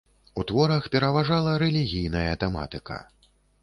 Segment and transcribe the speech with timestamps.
[0.39, 3.03] У творах пераважала рэлігійная тэматыка.